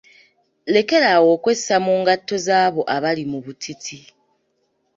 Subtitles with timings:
[0.73, 3.99] Lekeraawo okwessa mu ngatto z'abo abali mu butiti.